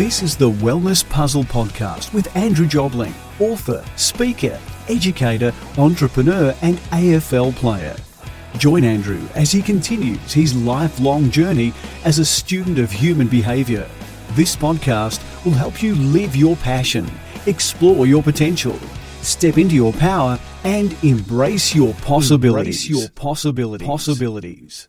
[0.00, 7.54] This is the Wellness Puzzle Podcast with Andrew Jobling, author, speaker, educator, entrepreneur, and AFL
[7.56, 7.94] player.
[8.56, 11.74] Join Andrew as he continues his lifelong journey
[12.06, 13.86] as a student of human behaviour.
[14.30, 17.06] This podcast will help you live your passion,
[17.44, 18.78] explore your potential,
[19.20, 22.86] step into your power, and embrace your possibilities.
[22.86, 23.86] Embrace your possibilities.
[23.86, 24.88] Possibilities.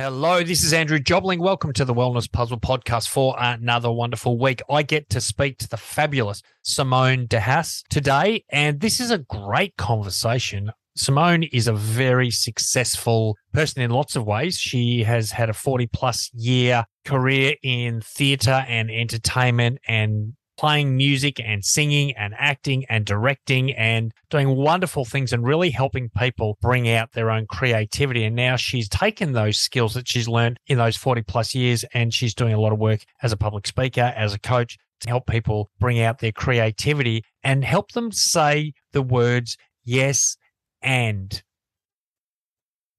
[0.00, 1.40] Hello, this is Andrew Jobling.
[1.40, 4.62] Welcome to the Wellness Puzzle Podcast for another wonderful week.
[4.70, 9.18] I get to speak to the fabulous Simone de Haas today, and this is a
[9.18, 10.72] great conversation.
[10.96, 14.56] Simone is a very successful person in lots of ways.
[14.56, 21.40] She has had a 40 plus year career in theatre and entertainment and playing music
[21.40, 26.86] and singing and acting and directing and doing wonderful things and really helping people bring
[26.86, 28.24] out their own creativity.
[28.24, 32.12] And now she's taken those skills that she's learned in those 40 plus years and
[32.12, 35.26] she's doing a lot of work as a public speaker, as a coach to help
[35.26, 40.36] people bring out their creativity and help them say the words yes
[40.82, 41.42] and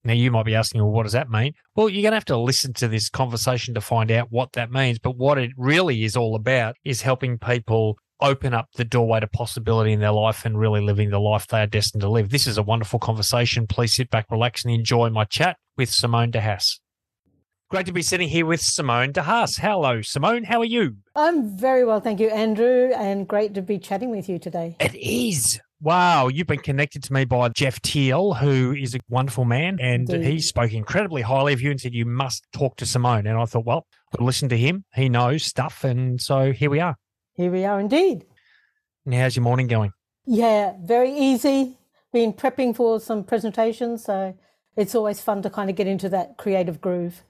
[0.04, 1.54] now, you might be asking, well, what does that mean?
[1.76, 4.72] Well, you're going to have to listen to this conversation to find out what that
[4.72, 4.98] means.
[4.98, 9.28] But what it really is all about is helping people open up the doorway to
[9.28, 12.30] possibility in their life and really living the life they are destined to live.
[12.30, 13.68] This is a wonderful conversation.
[13.68, 16.80] Please sit back, relax, and enjoy my chat with Simone de Haas.
[17.70, 19.58] Great to be sitting here with Simone de Haas.
[19.58, 20.44] Hello, Simone.
[20.44, 20.98] How are you?
[21.16, 24.76] I'm very well, thank you, Andrew, and great to be chatting with you today.
[24.80, 25.60] It is.
[25.84, 30.08] Wow, you've been connected to me by Jeff Teal, who is a wonderful man, and
[30.08, 30.32] Indeed.
[30.32, 33.26] he spoke incredibly highly of you and said you must talk to Simone.
[33.26, 33.88] And I thought, well,
[34.20, 34.86] I'll listen to him.
[34.94, 36.98] He knows stuff, and so here we are.
[37.34, 38.26] Here we are, indeed.
[39.06, 39.92] And how's your morning going?
[40.28, 41.80] Yeah, very easy.
[42.14, 44.38] Been prepping for some presentations, so
[44.78, 47.24] it's always fun to kind of get into that creative groove.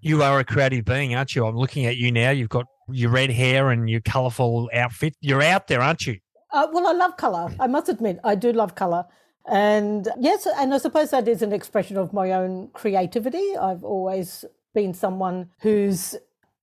[0.00, 1.46] You are a creative being, aren't you?
[1.46, 2.30] I'm looking at you now.
[2.30, 5.14] You've got your red hair and your colourful outfit.
[5.20, 6.18] You're out there, aren't you?
[6.52, 7.52] Uh, well, I love colour.
[7.58, 9.06] I must admit, I do love colour.
[9.46, 13.56] And yes, and I suppose that is an expression of my own creativity.
[13.56, 16.14] I've always been someone who's,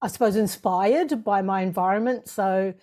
[0.01, 2.29] I suppose, inspired by my environment.
[2.29, 2.73] So,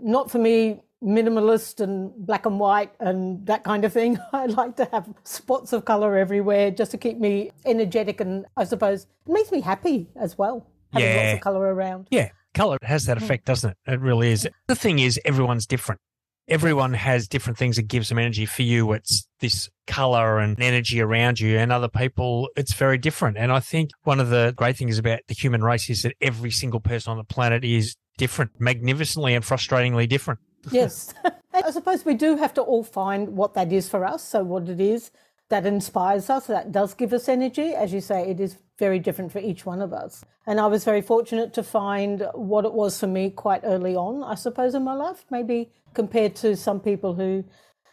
[0.00, 4.18] not for me, minimalist and black and white and that kind of thing.
[4.32, 8.64] I like to have spots of colour everywhere just to keep me energetic and I
[8.64, 11.16] suppose it makes me happy as well, having yeah.
[11.16, 12.08] lots of colour around.
[12.10, 12.30] Yeah.
[12.54, 13.76] Colour has that effect, doesn't it?
[13.92, 14.48] It really is.
[14.68, 16.00] The thing is, everyone's different
[16.48, 18.46] everyone has different things that gives them energy.
[18.46, 23.36] For you, it's this color and energy around you, and other people, it's very different.
[23.36, 26.50] And I think one of the great things about the human race is that every
[26.50, 30.40] single person on the planet is different, magnificently and frustratingly different.
[30.70, 31.12] Yes.
[31.52, 34.22] I suppose we do have to all find what that is for us.
[34.24, 35.10] So, what it is
[35.50, 37.74] that inspires us, that does give us energy.
[37.74, 40.24] As you say, it is very different for each one of us.
[40.46, 44.22] And I was very fortunate to find what it was for me quite early on,
[44.22, 47.44] I suppose, in my life, maybe compared to some people who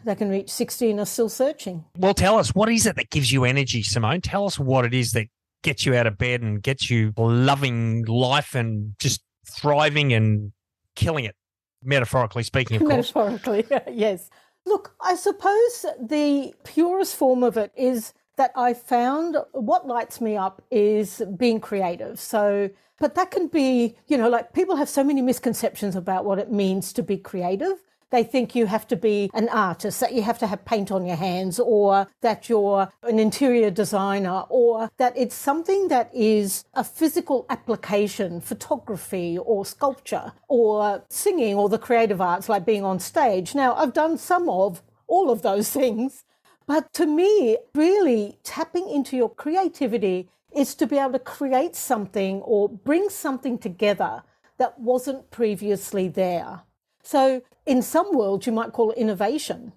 [0.04, 1.86] they can reach 60 and are still searching.
[1.98, 4.22] Well, tell us, what is it that gives you energy, Simone?
[4.22, 5.28] Tell us what it is that
[5.64, 10.52] gets you out of bed and gets you loving life and just thriving and
[10.96, 11.36] killing it,
[11.84, 13.14] metaphorically speaking, of course.
[13.16, 14.30] Metaphorically, yes.
[14.66, 20.38] Look, I suppose the purest form of it is that I found what lights me
[20.38, 22.20] up is being creative.
[22.20, 22.70] So,
[23.00, 26.52] but that can be, you know, like people have so many misconceptions about what it
[26.52, 27.78] means to be creative.
[28.12, 31.06] They think you have to be an artist, that you have to have paint on
[31.06, 36.84] your hands, or that you're an interior designer, or that it's something that is a
[36.84, 43.56] physical application, photography or sculpture, or singing, or the creative arts like being on stage.
[43.56, 46.24] Now, I've done some of all of those things.
[46.68, 52.42] But to me, really tapping into your creativity is to be able to create something
[52.42, 54.24] or bring something together
[54.58, 56.62] that wasn't previously there.
[57.04, 59.74] So, in some worlds, you might call it innovation.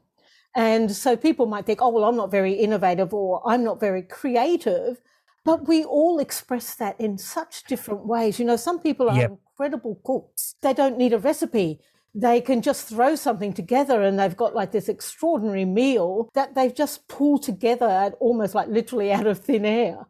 [0.54, 4.02] And so people might think, oh, well, I'm not very innovative or I'm not very
[4.02, 5.00] creative.
[5.44, 8.38] But we all express that in such different ways.
[8.38, 9.30] You know, some people are yep.
[9.30, 10.54] incredible cooks.
[10.62, 11.80] They don't need a recipe.
[12.14, 16.74] They can just throw something together and they've got like this extraordinary meal that they've
[16.74, 20.06] just pulled together almost like literally out of thin air.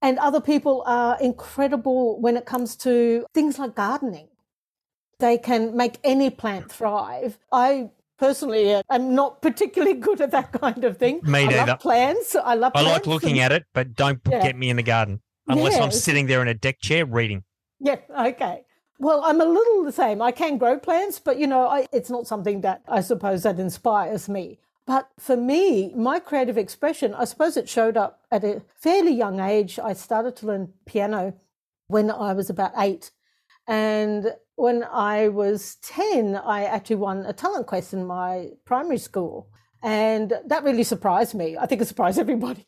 [0.00, 4.28] And other people are incredible when it comes to things like gardening.
[5.18, 7.38] They can make any plant thrive.
[7.50, 11.20] I personally uh, am not particularly good at that kind of thing.
[11.24, 11.60] Me neither.
[11.60, 12.36] I love plants.
[12.36, 12.72] I love.
[12.74, 14.42] I like looking and, at it, but don't yeah.
[14.42, 17.44] get me in the garden unless I'm sitting there in a deck chair reading.
[17.80, 17.96] Yeah.
[18.18, 18.64] Okay.
[19.00, 20.20] Well, I'm a little the same.
[20.20, 23.58] I can grow plants, but you know, I, it's not something that I suppose that
[23.58, 24.58] inspires me.
[24.86, 29.38] But for me, my creative expression, I suppose it showed up at a fairly young
[29.38, 29.78] age.
[29.78, 31.34] I started to learn piano
[31.88, 33.10] when I was about eight.
[33.66, 39.48] And when I was 10, I actually won a talent quest in my primary school.
[39.84, 41.56] And that really surprised me.
[41.56, 42.66] I think it surprised everybody.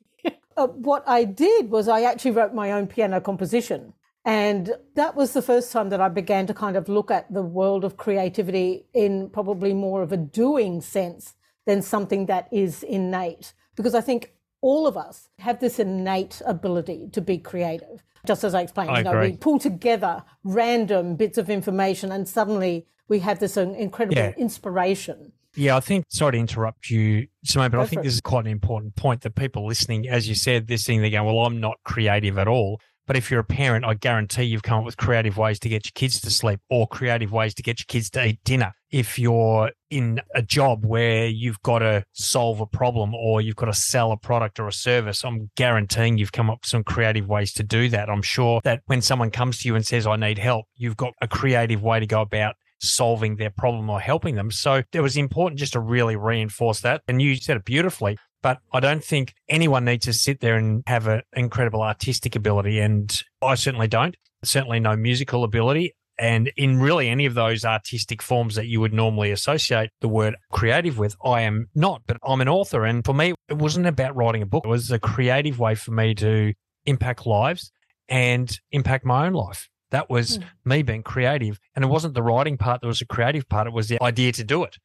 [0.56, 3.92] uh, what I did was I actually wrote my own piano composition.
[4.24, 7.42] And that was the first time that I began to kind of look at the
[7.42, 11.34] world of creativity in probably more of a doing sense
[11.66, 13.52] than something that is innate.
[13.74, 18.02] Because I think all of us have this innate ability to be creative.
[18.26, 19.30] Just as I explained, I you know, agree.
[19.30, 24.32] we pull together random bits of information and suddenly we have this uh, incredible Yeah.
[24.36, 25.32] inspiration.
[25.56, 28.44] Yeah, I think, sorry to interrupt you, Simone, but Go I think this is quite
[28.44, 31.58] an important point that people listening, as you said, this thing, they're going, well, I'm
[31.58, 32.80] not creative at all.
[33.10, 35.84] But if you're a parent, I guarantee you've come up with creative ways to get
[35.84, 38.72] your kids to sleep or creative ways to get your kids to eat dinner.
[38.92, 43.66] If you're in a job where you've got to solve a problem or you've got
[43.66, 47.26] to sell a product or a service, I'm guaranteeing you've come up with some creative
[47.26, 48.08] ways to do that.
[48.08, 51.14] I'm sure that when someone comes to you and says, I need help, you've got
[51.20, 54.52] a creative way to go about solving their problem or helping them.
[54.52, 57.02] So it was important just to really reinforce that.
[57.08, 58.18] And you said it beautifully.
[58.42, 62.78] But I don't think anyone needs to sit there and have an incredible artistic ability.
[62.78, 64.16] And I certainly don't.
[64.44, 65.94] Certainly no musical ability.
[66.18, 70.36] And in really any of those artistic forms that you would normally associate the word
[70.52, 72.84] creative with, I am not, but I'm an author.
[72.84, 74.64] And for me, it wasn't about writing a book.
[74.66, 76.52] It was a creative way for me to
[76.84, 77.72] impact lives
[78.08, 79.68] and impact my own life.
[79.92, 80.42] That was Hmm.
[80.64, 81.58] me being creative.
[81.74, 84.32] And it wasn't the writing part that was a creative part, it was the idea
[84.32, 84.76] to do it.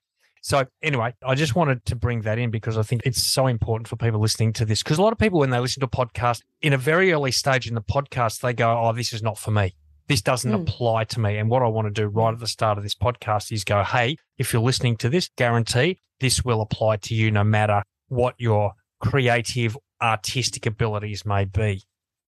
[0.48, 3.88] So, anyway, I just wanted to bring that in because I think it's so important
[3.88, 4.84] for people listening to this.
[4.84, 7.32] Because a lot of people, when they listen to a podcast, in a very early
[7.32, 9.74] stage in the podcast, they go, Oh, this is not for me.
[10.08, 10.62] This doesn't Mm.
[10.62, 11.40] apply to me.
[11.40, 13.82] And what I want to do right at the start of this podcast is go,
[13.84, 18.36] Hey, if you're listening to this, guarantee this will apply to you no matter what
[18.38, 21.82] your creative, artistic abilities may be.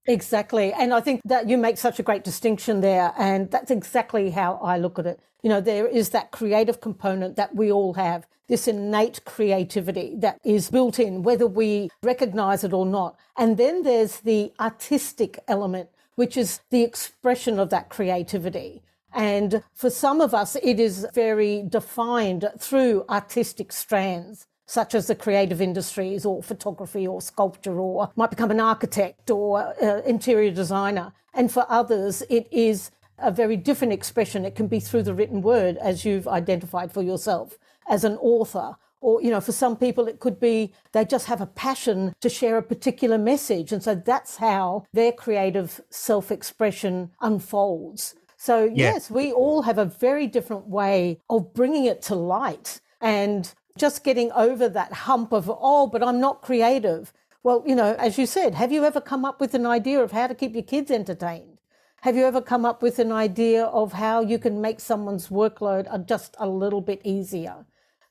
[0.07, 0.71] Exactly.
[0.71, 3.13] And I think that you make such a great distinction there.
[3.17, 5.19] And that's exactly how I look at it.
[5.43, 10.39] You know, there is that creative component that we all have, this innate creativity that
[10.45, 13.17] is built in, whether we recognize it or not.
[13.37, 18.83] And then there's the artistic element, which is the expression of that creativity.
[19.13, 25.15] And for some of us, it is very defined through artistic strands such as the
[25.15, 31.13] creative industries or photography or sculpture or might become an architect or uh, interior designer.
[31.33, 34.45] And for others, it is a very different expression.
[34.45, 37.57] It can be through the written word, as you've identified for yourself
[37.89, 38.75] as an author.
[38.99, 42.29] Or, you know, for some people, it could be they just have a passion to
[42.29, 43.71] share a particular message.
[43.71, 48.15] And so that's how their creative self expression unfolds.
[48.37, 48.93] So, Yeah.
[48.93, 52.81] yes, we all have a very different way of bringing it to light.
[52.99, 57.13] And just getting over that hump of, oh, but I'm not creative.
[57.43, 60.11] Well, you know, as you said, have you ever come up with an idea of
[60.11, 61.57] how to keep your kids entertained?
[62.01, 66.07] Have you ever come up with an idea of how you can make someone's workload
[66.07, 67.65] just a little bit easier?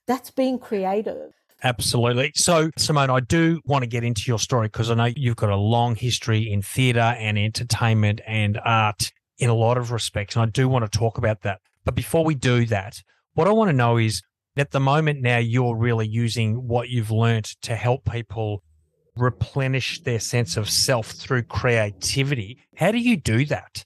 [0.06, 1.32] That's being creative.
[1.62, 2.32] Absolutely.
[2.34, 5.50] So, Simone, I do want to get into your story because I know you've got
[5.50, 10.36] a long history in theatre and entertainment and art in a lot of respects.
[10.36, 11.60] And I do want to talk about that.
[11.84, 13.02] But before we do that,
[13.34, 14.22] what I want to know is
[14.56, 18.62] at the moment now you're really using what you've learnt to help people
[19.16, 22.58] replenish their sense of self through creativity.
[22.76, 23.84] How do you do that?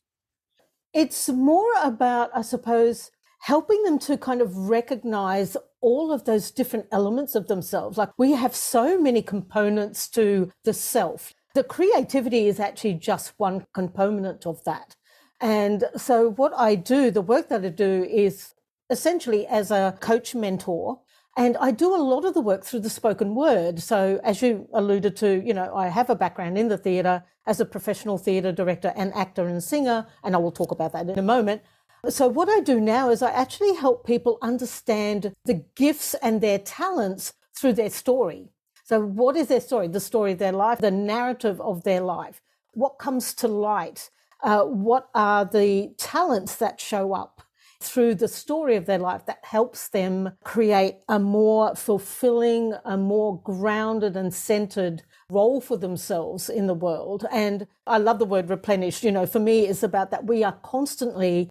[0.93, 3.11] It's more about, I suppose,
[3.41, 7.97] helping them to kind of recognize all of those different elements of themselves.
[7.97, 11.33] Like we have so many components to the self.
[11.55, 14.95] The creativity is actually just one component of that.
[15.41, 18.53] And so, what I do, the work that I do is
[18.91, 21.01] essentially as a coach mentor.
[21.37, 23.81] And I do a lot of the work through the spoken word.
[23.81, 27.61] So, as you alluded to, you know, I have a background in the theatre as
[27.61, 31.19] a professional theatre director and actor and singer, and I will talk about that in
[31.19, 31.63] a moment.
[32.09, 36.59] So, what I do now is I actually help people understand the gifts and their
[36.59, 38.51] talents through their story.
[38.85, 39.87] So, what is their story?
[39.87, 42.41] The story of their life, the narrative of their life.
[42.73, 44.11] What comes to light?
[44.43, 47.40] Uh, what are the talents that show up
[47.81, 53.41] through the story of their life that helps them create a more fulfilling, a more
[53.41, 57.27] grounded and centered role for themselves in the world?
[57.33, 59.03] And I love the word replenished.
[59.03, 61.49] You know, for me, it's about that we are constantly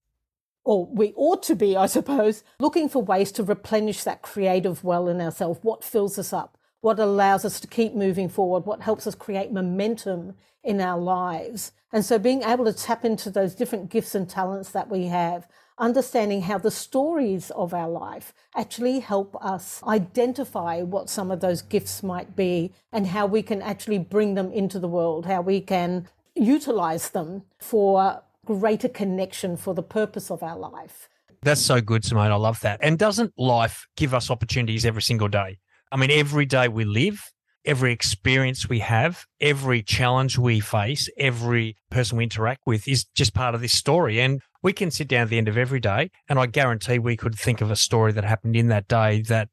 [0.65, 5.07] or we ought to be, I suppose, looking for ways to replenish that creative well
[5.07, 5.59] in ourselves.
[5.63, 6.57] What fills us up?
[6.81, 8.65] What allows us to keep moving forward?
[8.65, 11.71] What helps us create momentum in our lives?
[11.91, 15.47] And so being able to tap into those different gifts and talents that we have,
[15.79, 21.61] understanding how the stories of our life actually help us identify what some of those
[21.61, 25.61] gifts might be and how we can actually bring them into the world, how we
[25.61, 31.07] can utilize them for greater connection for the purpose of our life.
[31.41, 32.31] That's so good, Simone.
[32.31, 32.79] I love that.
[32.81, 35.59] And doesn't life give us opportunities every single day?
[35.91, 37.31] I mean, every day we live,
[37.63, 43.33] every experience we have, every challenge we face, every person we interact with is just
[43.33, 44.19] part of this story.
[44.19, 47.17] And we can sit down at the end of every day, and I guarantee we
[47.17, 49.49] could think of a story that happened in that day that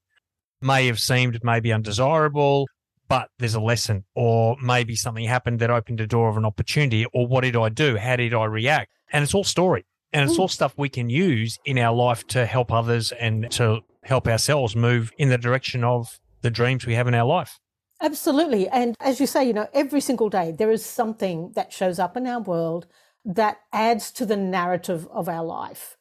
[0.61, 2.67] may have seemed maybe undesirable,
[3.09, 7.07] but there's a lesson, or maybe something happened that opened a door of an opportunity,
[7.13, 7.97] or what did I do?
[7.97, 8.91] How did I react?
[9.13, 9.87] And it's all story.
[10.13, 10.43] And it's hmm.
[10.43, 14.75] all stuff we can use in our life to help others and to help ourselves
[14.75, 17.59] move in the direction of the dreams we have in our life.
[18.01, 18.69] Absolutely.
[18.69, 22.17] And as you say, you know, every single day there is something that shows up
[22.17, 22.87] in our world
[23.27, 25.97] that adds to the narrative of our life.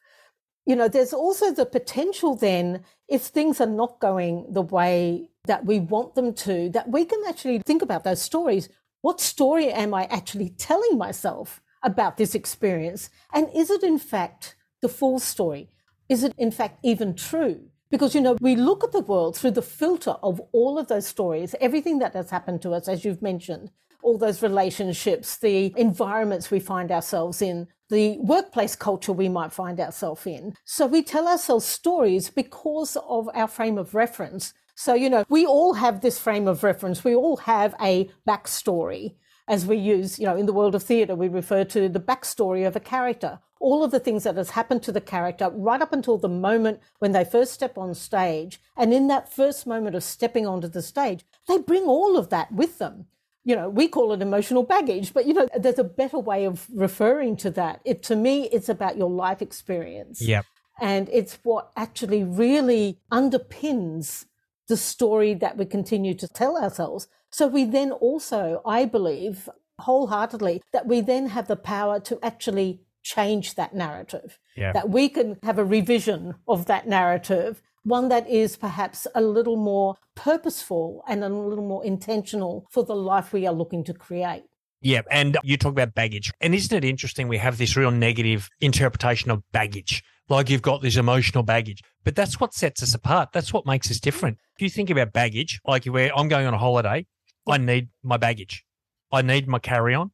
[0.64, 5.64] You know, there's also the potential then, if things are not going the way that
[5.64, 8.68] we want them to, that we can actually think about those stories.
[9.02, 13.10] What story am I actually telling myself about this experience?
[13.32, 15.70] And is it in fact the full story?
[16.08, 17.68] Is it in fact even true?
[17.90, 21.06] Because, you know, we look at the world through the filter of all of those
[21.06, 23.70] stories, everything that has happened to us, as you've mentioned,
[24.02, 29.78] all those relationships, the environments we find ourselves in, the workplace culture we might find
[29.78, 30.54] ourselves in.
[30.64, 34.54] So we tell ourselves stories because of our frame of reference.
[34.74, 37.04] So, you know, we all have this frame of reference.
[37.04, 39.14] We all have a backstory.
[39.48, 42.66] As we use, you know, in the world of theatre, we refer to the backstory
[42.66, 45.92] of a character all of the things that has happened to the character right up
[45.92, 48.60] until the moment when they first step on stage.
[48.76, 52.52] And in that first moment of stepping onto the stage, they bring all of that
[52.52, 53.06] with them.
[53.46, 56.66] You know, we call it emotional baggage, but you know, there's a better way of
[56.74, 57.80] referring to that.
[57.84, 60.20] It to me, it's about your life experience.
[60.20, 60.44] Yep.
[60.80, 64.26] And it's what actually really underpins
[64.68, 67.08] the story that we continue to tell ourselves.
[67.30, 69.48] So we then also, I believe,
[69.78, 74.72] wholeheartedly, that we then have the power to actually change that narrative, yeah.
[74.72, 79.56] that we can have a revision of that narrative, one that is perhaps a little
[79.56, 84.42] more purposeful and a little more intentional for the life we are looking to create.
[84.82, 85.02] Yeah.
[85.08, 86.32] And you talk about baggage.
[86.40, 87.28] And isn't it interesting?
[87.28, 90.02] We have this real negative interpretation of baggage.
[90.28, 93.28] Like you've got this emotional baggage, but that's what sets us apart.
[93.32, 94.38] That's what makes us different.
[94.56, 97.06] If you think about baggage, like where I'm going on a holiday,
[97.46, 98.64] I need my baggage.
[99.12, 100.10] I need my carry on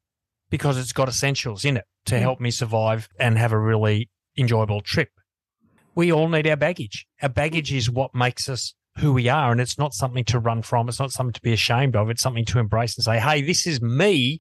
[0.50, 4.82] because it's got essentials in it to help me survive and have a really enjoyable
[4.82, 5.08] trip.
[5.94, 7.06] We all need our baggage.
[7.20, 9.52] Our baggage is what makes us who we are.
[9.52, 10.88] And it's not something to run from.
[10.88, 12.10] It's not something to be ashamed of.
[12.10, 14.40] It's something to embrace and say, Hey, this is me,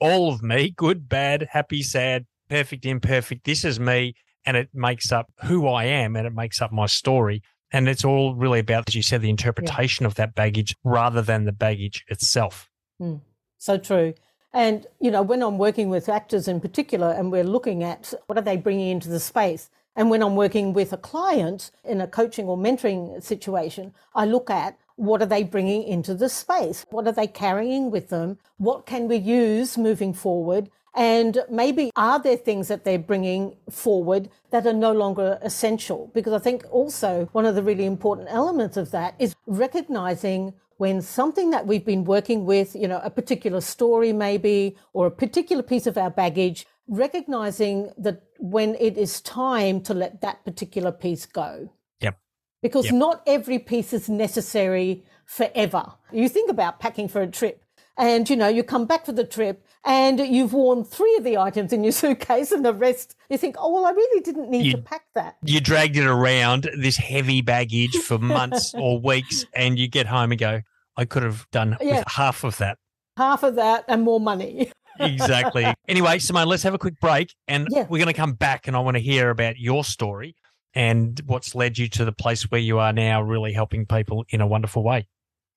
[0.00, 3.44] all of me, good, bad, happy, sad, perfect, imperfect.
[3.44, 4.14] This is me.
[4.46, 7.42] And it makes up who I am and it makes up my story.
[7.72, 10.08] And it's all really about, as you said, the interpretation yeah.
[10.08, 12.68] of that baggage rather than the baggage itself.
[13.00, 13.20] Mm,
[13.58, 14.14] so true.
[14.52, 18.36] And, you know, when I'm working with actors in particular and we're looking at what
[18.36, 22.06] are they bringing into the space, and when I'm working with a client in a
[22.06, 26.86] coaching or mentoring situation, I look at what are they bringing into the space?
[26.88, 28.38] What are they carrying with them?
[28.56, 30.70] What can we use moving forward?
[30.94, 36.10] And maybe are there things that they're bringing forward that are no longer essential?
[36.14, 41.02] Because I think also one of the really important elements of that is recognizing when
[41.02, 45.62] something that we've been working with, you know, a particular story maybe, or a particular
[45.62, 51.26] piece of our baggage, recognizing that when it is time to let that particular piece
[51.26, 51.70] go.
[52.00, 52.18] Yep.
[52.62, 52.94] Because yep.
[52.94, 55.92] not every piece is necessary forever.
[56.12, 57.62] You think about packing for a trip
[57.96, 61.36] and you know you come back for the trip and you've worn three of the
[61.36, 64.64] items in your suitcase and the rest you think oh well i really didn't need
[64.64, 69.44] you, to pack that you dragged it around this heavy baggage for months or weeks
[69.54, 70.62] and you get home and go
[71.00, 72.00] I could have done yeah.
[72.00, 72.76] with half of that.
[73.16, 74.70] Half of that and more money.
[75.00, 75.66] exactly.
[75.88, 77.82] Anyway, Simone, let's have a quick break and yeah.
[77.88, 80.36] we're going to come back and I want to hear about your story
[80.74, 84.40] and what's led you to the place where you are now, really helping people in
[84.40, 85.08] a wonderful way.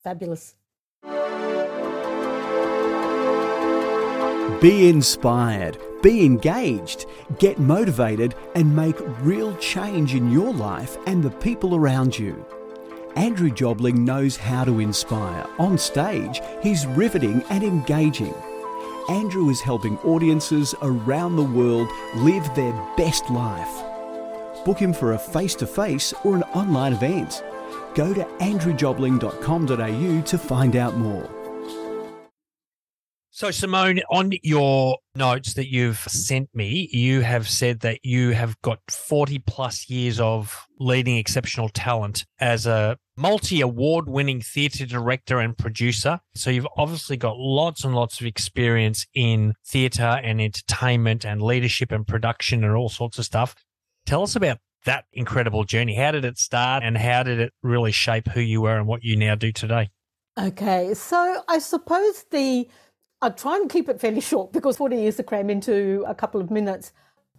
[0.03, 0.55] Fabulous.
[4.61, 7.05] Be inspired, be engaged,
[7.37, 12.45] get motivated, and make real change in your life and the people around you.
[13.15, 15.45] Andrew Jobling knows how to inspire.
[15.59, 18.33] On stage, he's riveting and engaging.
[19.09, 23.83] Andrew is helping audiences around the world live their best life.
[24.65, 27.43] Book him for a face to face or an online event.
[27.95, 31.29] Go to andrewjobling.com.au to find out more.
[33.29, 38.59] So, Simone, on your notes that you've sent me, you have said that you have
[38.61, 45.39] got 40 plus years of leading exceptional talent as a multi award winning theatre director
[45.39, 46.19] and producer.
[46.35, 51.91] So, you've obviously got lots and lots of experience in theatre and entertainment and leadership
[51.91, 53.55] and production and all sorts of stuff.
[54.05, 55.95] Tell us about that incredible journey.
[55.95, 59.03] How did it start and how did it really shape who you were and what
[59.03, 59.89] you now do today?
[60.37, 62.67] Okay, so I suppose the
[63.23, 66.41] I'll try and keep it fairly short because 40 years to cram into a couple
[66.41, 66.91] of minutes.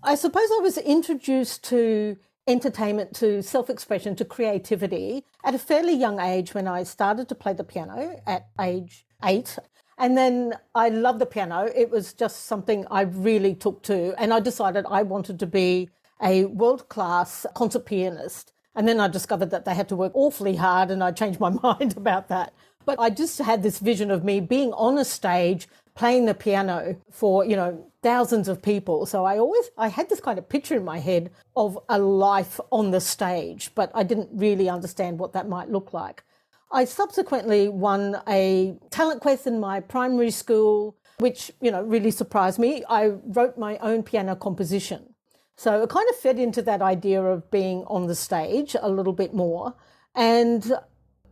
[0.02, 5.94] I suppose I was introduced to entertainment, to self expression, to creativity at a fairly
[5.94, 9.58] young age when I started to play the piano at age eight.
[9.98, 11.70] And then I loved the piano.
[11.74, 14.14] It was just something I really took to.
[14.20, 15.90] And I decided I wanted to be
[16.22, 18.54] a world class concert pianist.
[18.74, 21.50] And then I discovered that they had to work awfully hard, and I changed my
[21.62, 22.54] mind about that.
[22.84, 26.96] But I just had this vision of me being on a stage playing the piano
[27.10, 29.06] for, you know, thousands of people.
[29.06, 32.60] So I always I had this kind of picture in my head of a life
[32.70, 36.24] on the stage, but I didn't really understand what that might look like.
[36.72, 42.58] I subsequently won a talent quest in my primary school, which, you know, really surprised
[42.58, 42.84] me.
[42.88, 45.14] I wrote my own piano composition.
[45.56, 49.12] So it kind of fed into that idea of being on the stage a little
[49.12, 49.74] bit more.
[50.16, 50.72] And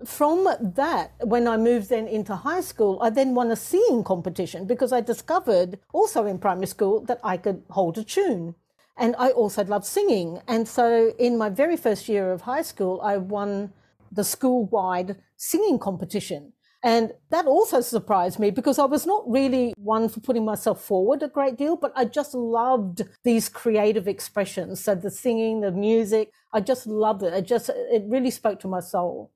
[0.04, 4.66] from that, when I moved then into high school, I then won a singing competition
[4.66, 8.54] because I discovered also in primary school that I could hold a tune.
[8.97, 10.40] And I also loved singing.
[10.47, 13.73] And so in my very first year of high school, I won
[14.11, 16.52] the school wide singing competition.
[16.85, 21.23] And that also surprised me because I was not really one for putting myself forward
[21.23, 24.82] a great deal, but I just loved these creative expressions.
[24.82, 27.32] So the singing, the music, I just loved it.
[27.32, 29.30] It just, it really spoke to my soul.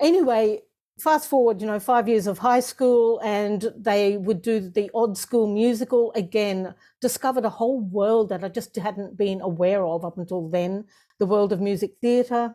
[0.00, 0.62] Anyway,
[1.00, 5.16] fast forward, you know, five years of high school, and they would do the odd
[5.16, 6.74] school musical again.
[7.00, 10.84] Discovered a whole world that I just hadn't been aware of up until then
[11.18, 12.54] the world of music theatre.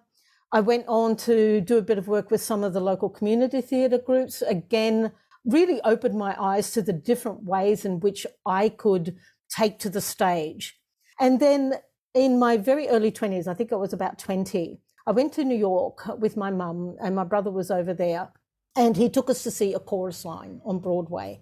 [0.51, 3.59] I went on to do a bit of work with some of the local community
[3.59, 4.41] theatre groups.
[4.41, 5.11] Again,
[5.45, 9.17] really opened my eyes to the different ways in which I could
[9.49, 10.79] take to the stage.
[11.19, 11.75] And then
[12.13, 15.57] in my very early 20s, I think I was about 20, I went to New
[15.57, 18.31] York with my mum, and my brother was over there,
[18.75, 21.41] and he took us to see a chorus line on Broadway.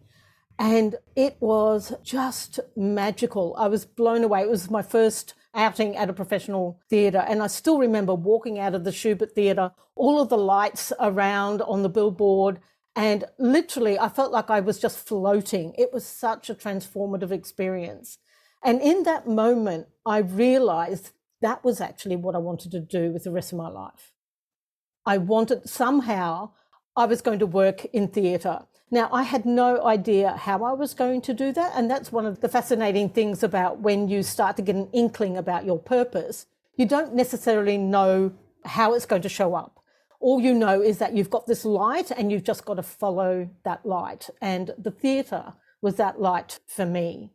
[0.58, 3.56] And it was just magical.
[3.58, 4.41] I was blown away.
[4.41, 7.26] It was my first outing at a professional theatre.
[7.28, 11.62] And I still remember walking out of the Shubert Theatre, all of the lights around
[11.62, 12.60] on the billboard.
[12.95, 15.74] And literally, I felt like I was just floating.
[15.78, 18.17] It was such a transformative experience.
[18.63, 23.23] And in that moment, I realized that was actually what I wanted to do with
[23.23, 24.13] the rest of my life.
[25.06, 26.51] I wanted somehow
[26.95, 28.60] I was going to work in theatre.
[28.91, 31.71] Now, I had no idea how I was going to do that.
[31.75, 35.38] And that's one of the fascinating things about when you start to get an inkling
[35.38, 36.45] about your purpose.
[36.75, 38.34] You don't necessarily know
[38.65, 39.80] how it's going to show up.
[40.19, 43.49] All you know is that you've got this light and you've just got to follow
[43.63, 44.30] that light.
[44.41, 47.32] And the theatre was that light for me.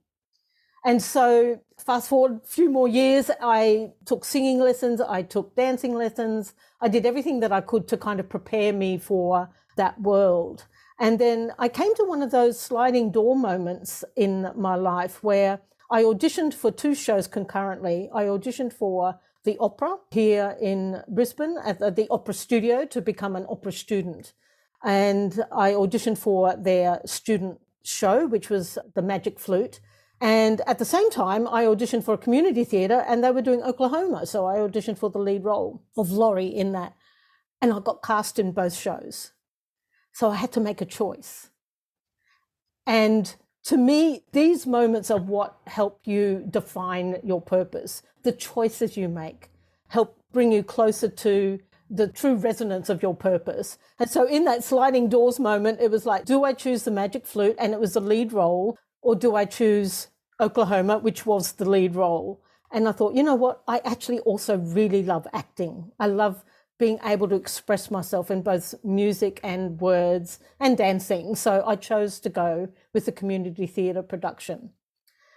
[0.86, 5.94] And so, fast forward a few more years, I took singing lessons, I took dancing
[5.96, 10.66] lessons, I did everything that I could to kind of prepare me for that world.
[11.00, 15.58] And then I came to one of those sliding door moments in my life where
[15.90, 18.08] I auditioned for two shows concurrently.
[18.14, 23.46] I auditioned for the opera here in Brisbane at the opera studio to become an
[23.48, 24.34] opera student.
[24.84, 29.80] And I auditioned for their student show, which was the Magic Flute.
[30.20, 33.62] And at the same time, I auditioned for a community theatre and they were doing
[33.62, 34.26] Oklahoma.
[34.26, 36.94] So I auditioned for the lead role of Laurey in that.
[37.60, 39.32] And I got cast in both shows.
[40.12, 41.50] So I had to make a choice.
[42.86, 48.02] And to me, these moments are what help you define your purpose.
[48.22, 49.50] The choices you make
[49.88, 53.78] help bring you closer to the true resonance of your purpose.
[53.98, 57.26] And so in that sliding doors moment, it was like, do I choose the magic
[57.26, 57.56] flute?
[57.58, 60.08] And it was the lead role or do I choose
[60.40, 62.42] Oklahoma, which was the lead role?
[62.72, 63.62] And I thought, you know what?
[63.68, 65.92] I actually also really love acting.
[65.98, 66.44] I love
[66.78, 71.34] being able to express myself in both music and words and dancing.
[71.34, 74.70] So I chose to go with the community theatre production.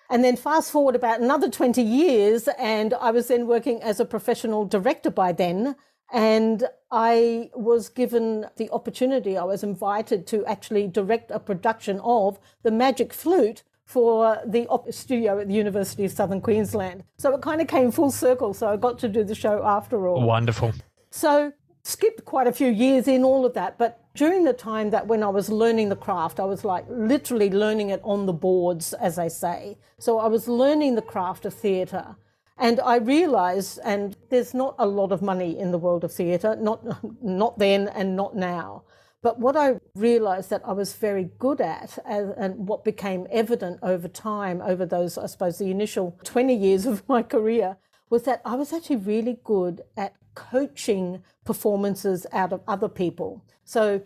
[0.10, 4.06] And then fast forward about another 20 years, and I was then working as a
[4.06, 5.76] professional director by then.
[6.12, 12.39] And I was given the opportunity, I was invited to actually direct a production of
[12.63, 17.04] The Magic Flute for the studio at the University of Southern Queensland.
[17.17, 18.54] So it kind of came full circle.
[18.54, 20.22] So I got to do the show after all.
[20.22, 20.74] Wonderful.
[21.10, 23.78] So skipped quite a few years in all of that.
[23.78, 27.50] But during the time that when I was learning the craft, I was like literally
[27.50, 29.78] learning it on the boards, as they say.
[29.98, 32.15] So I was learning the craft of theatre.
[32.60, 36.58] And I realized, and there's not a lot of money in the world of theatre,
[36.58, 36.84] not,
[37.24, 38.84] not then and not now.
[39.22, 43.80] But what I realized that I was very good at, and, and what became evident
[43.82, 47.78] over time, over those, I suppose, the initial 20 years of my career,
[48.10, 53.45] was that I was actually really good at coaching performances out of other people.
[53.63, 54.02] So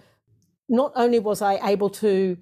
[0.68, 2.38] not only was I able to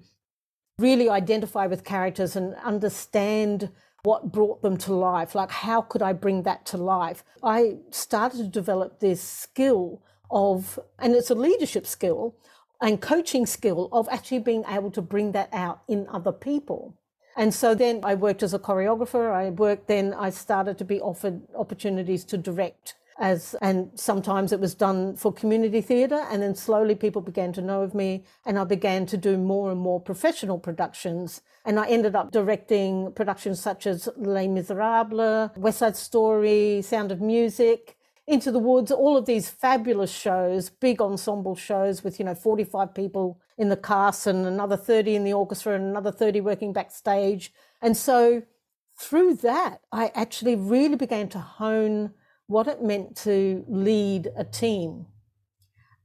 [0.78, 3.70] really identify with characters and understand
[4.04, 8.38] what brought them to life, like how could I bring that to life, I started
[8.38, 12.34] to develop this skill of, and it's a leadership skill
[12.80, 16.96] and coaching skill of actually being able to bring that out in other people.
[17.36, 19.32] And so then I worked as a choreographer.
[19.32, 24.60] I worked then, I started to be offered opportunities to direct as and sometimes it
[24.60, 28.58] was done for community theatre and then slowly people began to know of me and
[28.58, 31.42] I began to do more and more professional productions.
[31.64, 37.20] And I ended up directing productions such as Les Miserables, West Side Story, Sound of
[37.20, 37.96] Music,
[38.26, 42.94] Into the Woods, all of these fabulous shows, big ensemble shows with you know 45
[42.94, 47.52] people in the cast and another 30 in the orchestra and another 30 working backstage.
[47.80, 48.42] And so
[48.96, 52.12] through that I actually really began to hone
[52.52, 55.06] what it meant to lead a team.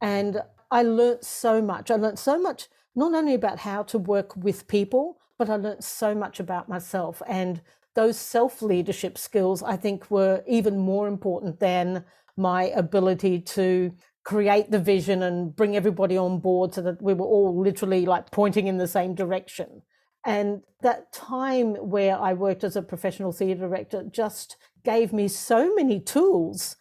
[0.02, 1.92] And I learnt so much.
[1.92, 5.84] I learnt so much, not only about how to work with people, but I learnt
[5.84, 7.22] so much about myself.
[7.28, 7.62] And
[7.96, 12.06] those self leadership skills, I think, were even more important than
[12.36, 17.26] my ability to create the vision and bring everybody on board so that we were
[17.26, 19.82] all literally like pointing in the same direction.
[20.26, 25.76] And that time where I worked as a professional theatre director just gave me so
[25.76, 26.78] many tools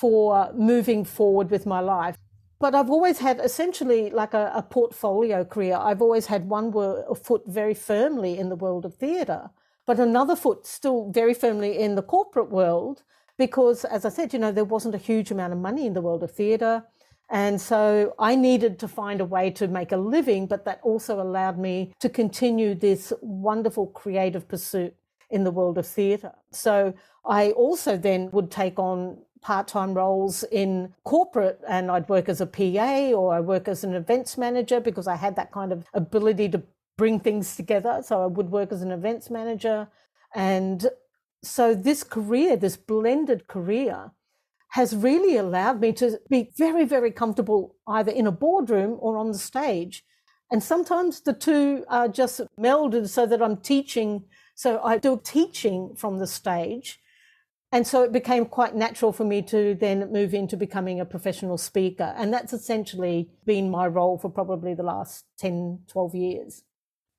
[0.00, 2.16] for moving forward with my life.
[2.58, 5.76] But I've always had essentially like a, a portfolio career.
[5.76, 6.72] I've always had one
[7.26, 9.50] foot very firmly in the world of theatre,
[9.86, 13.02] but another foot still very firmly in the corporate world
[13.36, 16.06] because, as I said, you know, there wasn't a huge amount of money in the
[16.06, 16.84] world of theatre.
[17.30, 21.20] And so I needed to find a way to make a living, but that also
[21.20, 24.94] allowed me to continue this wonderful creative pursuit
[25.30, 26.34] in the world of theatre.
[26.50, 32.28] So I also then would take on part time roles in corporate and I'd work
[32.28, 35.72] as a PA or I work as an events manager because I had that kind
[35.72, 36.62] of ability to
[36.98, 38.02] bring things together.
[38.04, 39.88] So I would work as an events manager.
[40.34, 40.88] And
[41.42, 44.12] so this career, this blended career,
[44.70, 49.32] has really allowed me to be very, very comfortable either in a boardroom or on
[49.32, 50.04] the stage.
[50.52, 54.24] And sometimes the two are just melded so that I'm teaching
[54.60, 57.00] so I do teaching from the stage.
[57.72, 61.56] And so it became quite natural for me to then move into becoming a professional
[61.56, 62.12] speaker.
[62.14, 66.62] And that's essentially been my role for probably the last 10, 12 years.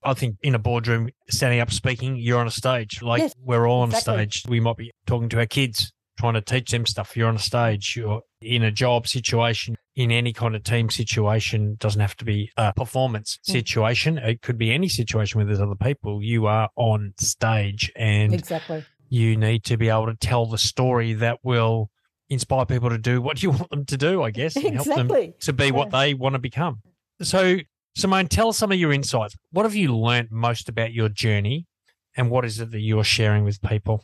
[0.03, 3.01] I think in a boardroom, standing up speaking, you're on a stage.
[3.01, 4.13] Like yes, we're all on exactly.
[4.17, 4.43] stage.
[4.47, 7.15] We might be talking to our kids, trying to teach them stuff.
[7.15, 7.95] You're on a stage.
[7.95, 12.51] You're in a job situation in any kind of team situation doesn't have to be
[12.57, 13.51] a performance mm.
[13.51, 14.17] situation.
[14.17, 16.23] It could be any situation where there's other people.
[16.23, 21.13] You are on stage and exactly you need to be able to tell the story
[21.13, 21.91] that will
[22.29, 24.95] inspire people to do what you want them to do, I guess, and exactly.
[24.95, 26.81] help them to be what they want to become.
[27.21, 27.57] So,
[27.95, 29.35] Simone, tell us some of your insights.
[29.51, 31.67] What have you learned most about your journey
[32.15, 34.01] and what is it that you're sharing with people?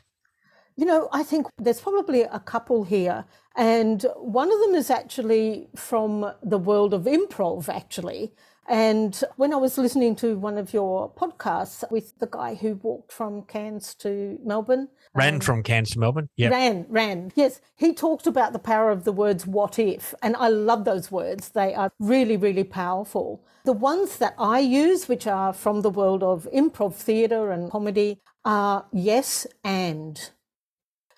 [0.77, 3.25] You know, I think there's probably a couple here.
[3.55, 8.31] And one of them is actually from the world of improv, actually.
[8.69, 13.11] And when I was listening to one of your podcasts with the guy who walked
[13.11, 17.93] from Cairns to Melbourne, ran um, from Cairns to Melbourne, yeah, ran, ran, yes, he
[17.93, 21.49] talked about the power of the words "what if," and I love those words.
[21.49, 23.41] They are really, really powerful.
[23.63, 28.19] The ones that I use, which are from the world of improv theatre and comedy,
[28.43, 30.29] are yes and.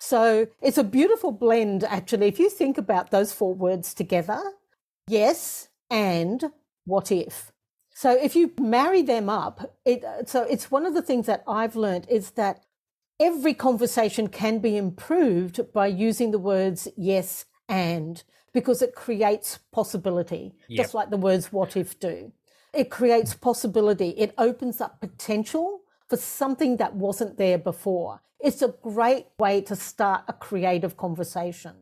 [0.00, 2.26] So it's a beautiful blend, actually.
[2.26, 4.40] If you think about those four words together,
[5.06, 6.50] yes and
[6.86, 7.52] what if.
[7.94, 11.76] So if you marry them up, it, so it's one of the things that I've
[11.76, 12.64] learned is that
[13.20, 18.22] every conversation can be improved by using the words yes and
[18.54, 20.84] because it creates possibility, yep.
[20.84, 22.32] just like the words what if do.
[22.72, 24.10] It creates possibility.
[24.10, 28.22] It opens up potential for something that wasn't there before.
[28.42, 31.74] It's a great way to start a creative conversation.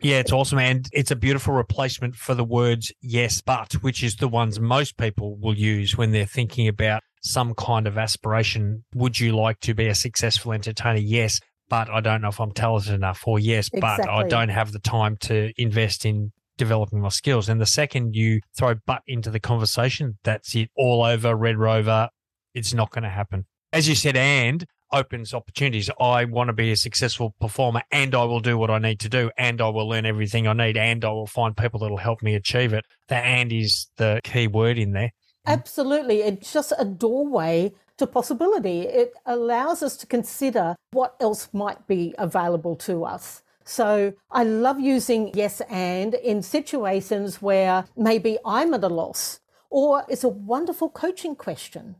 [0.00, 0.58] Yeah, it's awesome.
[0.58, 4.96] And it's a beautiful replacement for the words yes, but, which is the ones most
[4.96, 8.84] people will use when they're thinking about some kind of aspiration.
[8.94, 10.98] Would you like to be a successful entertainer?
[10.98, 13.22] Yes, but I don't know if I'm talented enough.
[13.26, 14.04] Or yes, exactly.
[14.04, 17.48] but I don't have the time to invest in developing my skills.
[17.48, 20.68] And the second you throw but into the conversation, that's it.
[20.76, 22.10] All over Red Rover.
[22.52, 23.46] It's not going to happen.
[23.72, 24.64] As you said, and
[24.94, 25.90] opens opportunities.
[26.00, 29.08] I want to be a successful performer and I will do what I need to
[29.08, 31.98] do and I will learn everything I need and I will find people that will
[31.98, 32.84] help me achieve it.
[33.08, 35.10] The and is the key word in there.
[35.46, 36.22] Absolutely.
[36.22, 38.82] It's just a doorway to possibility.
[38.82, 43.42] It allows us to consider what else might be available to us.
[43.64, 50.04] So I love using yes and in situations where maybe I'm at a loss or
[50.08, 51.96] it's a wonderful coaching question.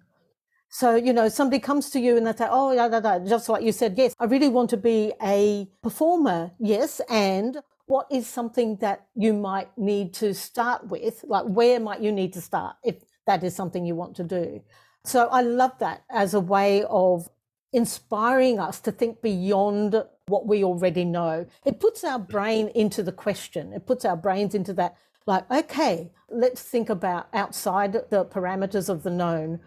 [0.75, 3.49] So, you know, somebody comes to you and they say, oh, yeah, yeah, yeah, just
[3.49, 6.51] like you said, yes, I really want to be a performer.
[6.59, 7.01] Yes.
[7.09, 11.25] And what is something that you might need to start with?
[11.29, 14.63] Like, where might you need to start if that is something you want to do?
[15.05, 17.29] So I love that as a way of
[17.73, 21.47] inspiring us to think beyond what we already know.
[21.65, 23.73] It puts our brain into the question.
[23.73, 29.05] It puts our brains into that, like, okay, let's think about outside the parameters of
[29.05, 29.61] the known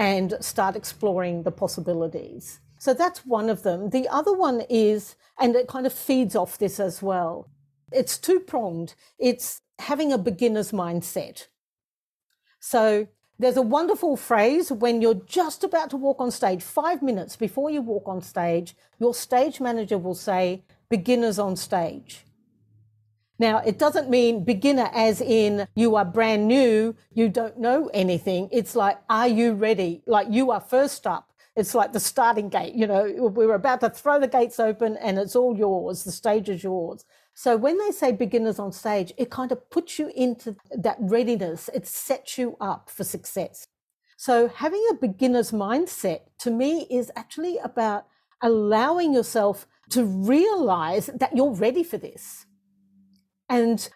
[0.00, 2.60] and start exploring the possibilities.
[2.78, 3.90] So that's one of them.
[3.90, 7.50] The other one is, and it kind of feeds off this as well,
[7.92, 8.94] it's two pronged.
[9.18, 11.48] It's having a beginner's mindset.
[12.60, 13.08] So
[13.38, 17.68] there's a wonderful phrase when you're just about to walk on stage, five minutes before
[17.68, 22.24] you walk on stage, your stage manager will say, beginners on stage.
[23.40, 28.50] Now, it doesn't mean beginner as in you are brand new, you don't know anything.
[28.52, 30.02] It's like, are you ready?
[30.06, 31.32] Like you are first up.
[31.56, 32.74] It's like the starting gate.
[32.74, 36.04] You know, we're about to throw the gates open and it's all yours.
[36.04, 37.06] The stage is yours.
[37.32, 41.70] So when they say beginners on stage, it kind of puts you into that readiness.
[41.72, 43.66] It sets you up for success.
[44.18, 48.06] So having a beginner's mindset to me is actually about
[48.42, 52.44] allowing yourself to realize that you're ready for this.
[53.50, 53.86] And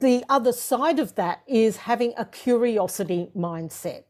[0.00, 4.04] the other side of that is having a curiosity mindset.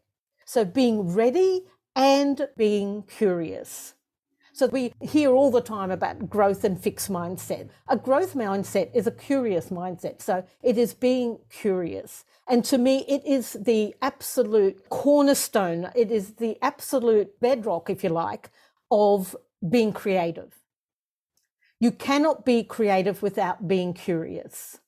[0.46, 3.94] So being ready and being curious.
[4.52, 7.68] So we hear all the time about growth and fixed mindset.
[7.88, 10.22] A growth mindset is a curious mindset.
[10.22, 12.24] So it is being curious.
[12.48, 15.90] And to me, it is the absolute cornerstone.
[15.94, 18.50] It is the absolute bedrock, if you like,
[18.90, 19.36] of
[19.68, 20.54] being creative.
[21.80, 24.78] You cannot be creative without being curious.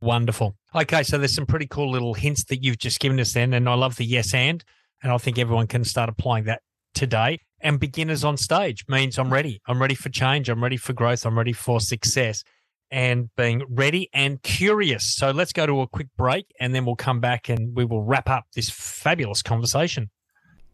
[0.00, 0.56] Wonderful.
[0.74, 3.52] Okay, so there's some pretty cool little hints that you've just given us then.
[3.52, 4.62] And I love the yes and.
[5.02, 6.62] And I think everyone can start applying that
[6.94, 9.60] today and beginners on stage means I'm ready.
[9.66, 10.48] I'm ready for change.
[10.48, 11.26] I'm ready for growth.
[11.26, 12.44] I'm ready for success
[12.90, 15.16] and being ready and curious.
[15.16, 18.02] So let's go to a quick break and then we'll come back and we will
[18.02, 20.10] wrap up this fabulous conversation.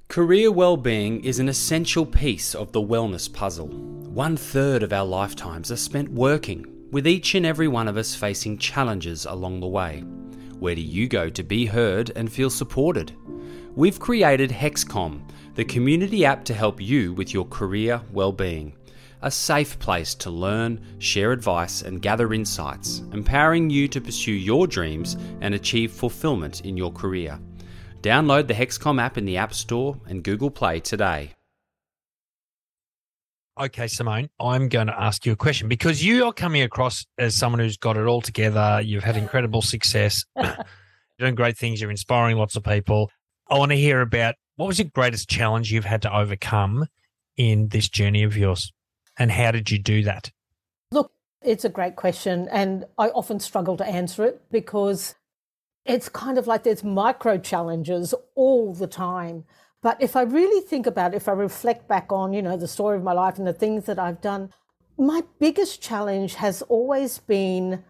[0.08, 3.68] Career well-being is an essential piece of the wellness puzzle.
[3.68, 8.14] One third of our lifetimes are spent working, with each and every one of us
[8.14, 10.00] facing challenges along the way.
[10.58, 13.12] Where do you go to be heard and feel supported?
[13.74, 15.22] We've created HeXComm
[15.54, 18.74] the community app to help you with your career well-being.
[19.22, 24.66] A safe place to learn, share advice, and gather insights, empowering you to pursue your
[24.66, 27.38] dreams and achieve fulfillment in your career.
[28.04, 31.30] Download the HeXComm app in the App Store and Google Play today.
[33.58, 37.34] Okay, Simone, I'm going to ask you a question because you are coming across as
[37.34, 38.82] someone who's got it all together.
[38.84, 40.54] You've had incredible success, you're
[41.18, 43.10] doing great things, you're inspiring lots of people.
[43.48, 46.84] I want to hear about what was your greatest challenge you've had to overcome
[47.38, 48.70] in this journey of yours?
[49.18, 50.30] And how did you do that?
[50.90, 52.48] Look, it's a great question.
[52.52, 55.14] And I often struggle to answer it because
[55.84, 59.44] it's kind of like there's micro challenges all the time.
[59.82, 62.68] But if I really think about it, if I reflect back on, you know, the
[62.68, 64.50] story of my life and the things that I've done,
[64.96, 67.84] my biggest challenge has always been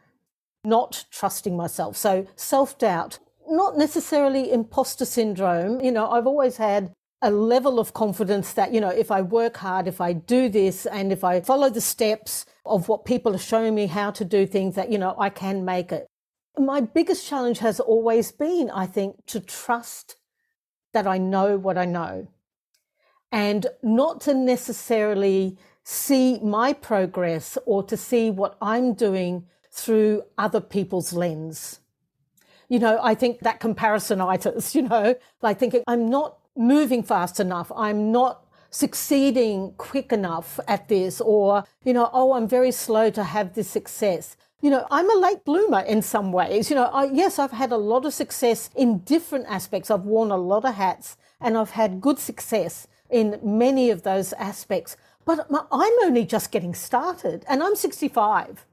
[0.65, 1.97] not trusting myself.
[1.97, 5.81] So self doubt, not necessarily imposter syndrome.
[5.81, 9.59] You know, I've always had a level of confidence that, you know, if I work
[9.59, 13.39] hard, if I do this, and if I follow the steps of what people are
[13.39, 16.07] showing me how to do things, that, you know, I can make it.
[16.59, 20.17] My biggest challenge has always been, I think, to trust
[20.93, 22.29] that I know what I know
[23.33, 30.61] and not to necessarily see my progress or to see what I'm doing through other
[30.61, 31.81] people's lens
[32.69, 37.71] you know, I think that comparisonitis, you know, like thinking I'm not moving fast enough.
[37.77, 43.23] I'm not succeeding quick enough at this or, you know, oh, I'm very slow to
[43.23, 44.37] have this success.
[44.65, 46.71] You know, I'm a late bloomer in some ways.
[46.71, 49.91] You know, I, yes, I've had a lot of success in different aspects.
[49.91, 54.33] I've worn a lot of hats and I've had good success in many of those
[54.33, 54.97] aspects.
[55.27, 58.65] But I'm only just getting started and I'm 65.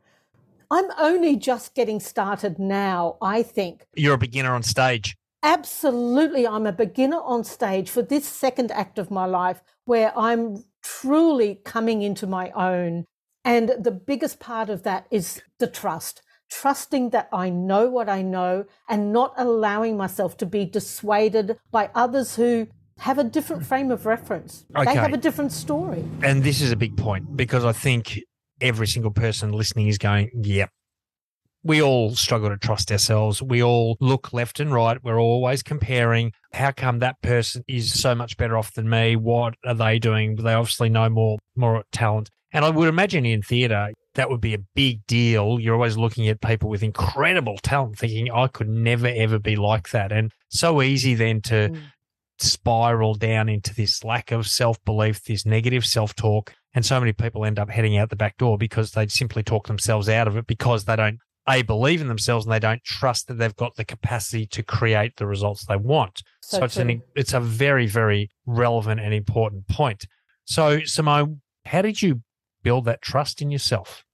[0.72, 3.86] I'm only just getting started now, I think.
[3.94, 5.18] You're a beginner on stage.
[5.44, 6.48] Absolutely.
[6.48, 11.60] I'm a beginner on stage for this second act of my life where I'm truly
[11.66, 13.08] coming into my own.
[13.44, 16.22] And the biggest part of that is the trust.
[16.50, 21.90] Trusting that I know what I know and not allowing myself to be dissuaded by
[21.96, 22.68] others who
[23.00, 24.66] have a different frame of reference.
[24.76, 24.94] Okay.
[24.94, 26.04] They have a different story.
[26.24, 28.20] And this is a big point because I think
[28.60, 30.70] every single person listening is going, yep.
[31.64, 33.42] We all struggle to trust ourselves.
[33.42, 34.98] We all look left and right.
[35.04, 36.32] We're always comparing.
[36.54, 39.16] How come that person is so much better off than me?
[39.16, 40.38] What are they doing?
[40.38, 42.32] They obviously know more more talent.
[42.54, 45.60] And I would imagine in theatre that would be a big deal.
[45.60, 49.90] You're always looking at people with incredible talent, thinking I could never ever be like
[49.92, 50.12] that.
[50.12, 51.82] And so easy then to Mm.
[52.40, 56.54] spiral down into this lack of self belief, this negative self talk.
[56.74, 59.68] And so many people end up heading out the back door because they simply talk
[59.68, 63.28] themselves out of it because they don't a believe in themselves and they don't trust
[63.28, 66.22] that they've got the capacity to create the results they want.
[66.42, 70.06] So, So it's an it's a very very relevant and important point.
[70.46, 72.22] So Simone, how did you
[72.64, 74.06] build that trust in yourself?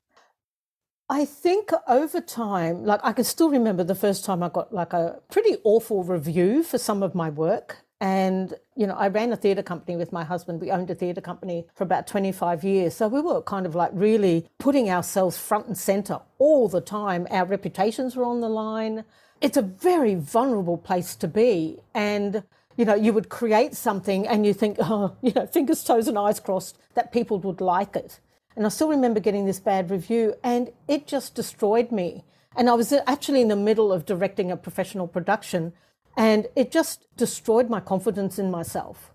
[1.10, 4.92] I think over time, like I can still remember the first time I got like
[4.92, 7.78] a pretty awful review for some of my work.
[8.00, 10.62] And, you know, I ran a theatre company with my husband.
[10.62, 12.96] We owned a theatre company for about 25 years.
[12.96, 17.26] So we were kind of like really putting ourselves front and centre all the time.
[17.32, 19.04] Our reputations were on the line.
[19.42, 21.80] It's a very vulnerable place to be.
[21.96, 22.44] And,
[22.76, 26.20] you know, you would create something and you think, oh, you know, fingers, toes, and
[26.20, 28.20] eyes crossed that people would like it.
[28.58, 32.24] And I still remember getting this bad review, and it just destroyed me.
[32.56, 35.74] And I was uh, actually in the middle of directing a professional production,
[36.17, 39.13] and it just destroyed my confidence in myself.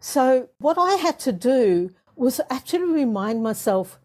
[0.00, 4.00] So, what I had to do was actually remind myself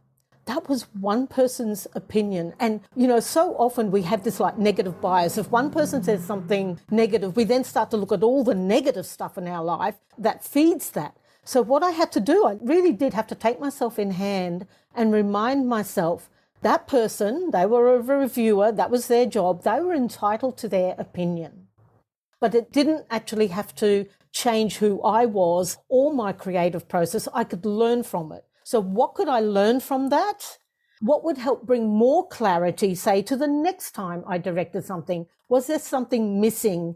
[0.45, 2.53] that was one person's opinion.
[2.59, 5.37] And, you know, so often we have this like negative bias.
[5.37, 9.05] If one person says something negative, we then start to look at all the negative
[9.05, 11.15] stuff in our life that feeds that.
[11.43, 14.67] So, what I had to do, I really did have to take myself in hand
[14.93, 16.29] and remind myself
[16.61, 20.95] that person, they were a reviewer, that was their job, they were entitled to their
[20.97, 21.67] opinion.
[22.39, 27.27] But it didn't actually have to change who I was or my creative process.
[27.33, 28.45] I could learn from it.
[28.63, 30.57] So, what could I learn from that?
[31.01, 35.27] What would help bring more clarity, say, to the next time I directed something?
[35.47, 36.95] Was there something missing?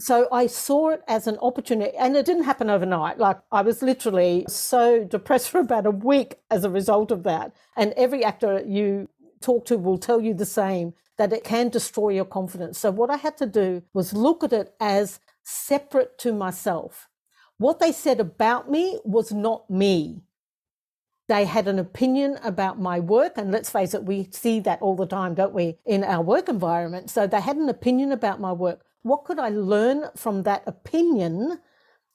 [0.00, 3.18] So I saw it as an opportunity, and it didn't happen overnight.
[3.18, 7.54] Like I was literally so depressed for about a week as a result of that.
[7.76, 9.10] And every actor you
[9.42, 12.78] talk to will tell you the same that it can destroy your confidence.
[12.78, 17.08] So what I had to do was look at it as separate to myself.
[17.58, 20.22] What they said about me was not me.
[21.28, 23.34] They had an opinion about my work.
[23.36, 26.48] And let's face it, we see that all the time, don't we, in our work
[26.48, 27.10] environment.
[27.10, 28.82] So they had an opinion about my work.
[29.02, 31.60] What could I learn from that opinion?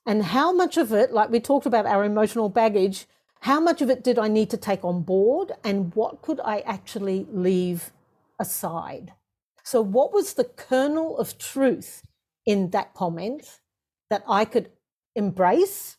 [0.05, 3.07] And how much of it, like we talked about our emotional baggage,
[3.41, 5.51] how much of it did I need to take on board?
[5.63, 7.91] And what could I actually leave
[8.39, 9.13] aside?
[9.63, 12.03] So, what was the kernel of truth
[12.45, 13.59] in that comment
[14.09, 14.69] that I could
[15.15, 15.97] embrace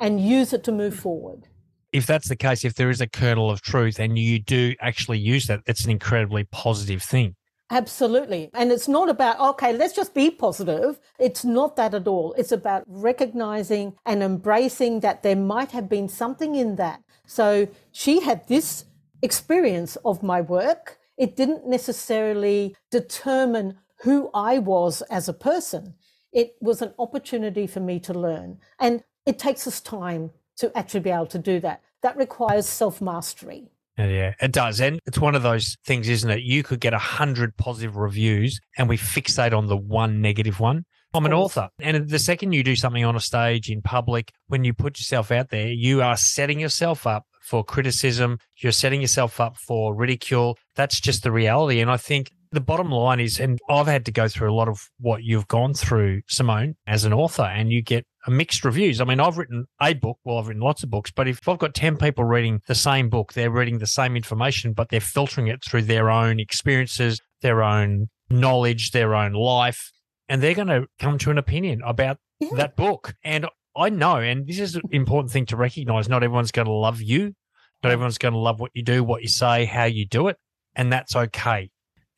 [0.00, 1.48] and use it to move forward?
[1.92, 5.18] If that's the case, if there is a kernel of truth and you do actually
[5.18, 7.34] use that, it's an incredibly positive thing.
[7.70, 8.50] Absolutely.
[8.54, 10.98] And it's not about, okay, let's just be positive.
[11.18, 12.32] It's not that at all.
[12.38, 17.02] It's about recognizing and embracing that there might have been something in that.
[17.26, 18.86] So she had this
[19.22, 20.98] experience of my work.
[21.18, 25.94] It didn't necessarily determine who I was as a person.
[26.32, 28.58] It was an opportunity for me to learn.
[28.78, 31.82] And it takes us time to actually be able to do that.
[32.02, 33.68] That requires self mastery.
[33.98, 34.80] Yeah, it does.
[34.80, 36.42] And it's one of those things, isn't it?
[36.42, 40.84] You could get a hundred positive reviews and we fixate on the one negative one.
[41.14, 41.68] I'm an author.
[41.80, 45.32] And the second you do something on a stage in public, when you put yourself
[45.32, 48.38] out there, you are setting yourself up for criticism.
[48.58, 50.58] You're setting yourself up for ridicule.
[50.76, 51.80] That's just the reality.
[51.80, 54.68] And I think the bottom line is, and I've had to go through a lot
[54.68, 59.00] of what you've gone through, Simone, as an author, and you get a mixed reviews.
[59.00, 60.18] I mean, I've written a book.
[60.24, 63.08] Well, I've written lots of books, but if I've got 10 people reading the same
[63.08, 67.62] book, they're reading the same information, but they're filtering it through their own experiences, their
[67.62, 69.90] own knowledge, their own life,
[70.28, 72.50] and they're going to come to an opinion about Yeah.
[72.56, 73.14] that book.
[73.24, 73.46] And
[73.76, 77.00] I know, and this is an important thing to recognize not everyone's going to love
[77.00, 77.34] you.
[77.82, 80.36] Not everyone's going to love what you do, what you say, how you do it.
[80.74, 81.70] And that's okay.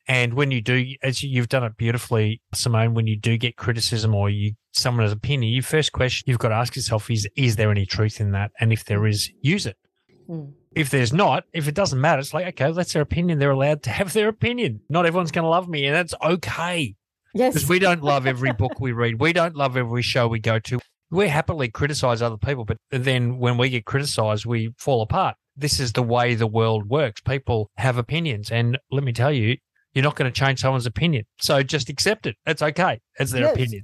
[0.07, 3.55] And when you do, as you- you've done it beautifully, Simone, when you do get
[3.55, 7.55] criticism or you someone's opinion, your first question you've got to ask yourself is, is
[7.55, 8.51] there any truth in that?
[8.59, 9.77] And if there is, use it.
[10.29, 10.53] Mm.
[10.75, 13.39] If there's not, if it doesn't matter, it's like, okay, that's their opinion.
[13.39, 14.79] They're allowed to have their opinion.
[14.89, 16.95] Not everyone's going to love me, and that's okay.
[17.33, 17.53] Yes.
[17.53, 19.19] Because we don't love every book we read.
[19.19, 20.79] We don't love every show we go to.
[21.09, 25.35] We happily criticize other people, but then when we get criticized, we fall apart.
[25.57, 27.19] This is the way the world works.
[27.19, 28.49] People have opinions.
[28.49, 29.57] And let me tell you,
[29.93, 31.25] you're not going to change someone's opinion.
[31.39, 32.35] So just accept it.
[32.45, 32.99] It's okay.
[33.19, 33.53] It's their Yes.
[33.55, 33.83] opinion.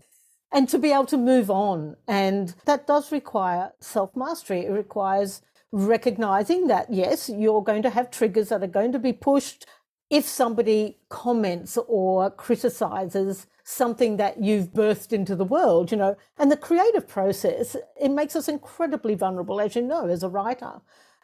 [0.53, 1.97] and to be able to move on.
[2.07, 4.65] And that does require self mastery.
[4.65, 5.41] It requires
[5.73, 9.65] recognizing that, yes, you're going to have triggers that are going to be pushed
[10.09, 16.15] if somebody comments or criticizes something that you've birthed into the world, you know.
[16.37, 20.79] And the creative process, it makes us incredibly vulnerable, as you know, as a writer.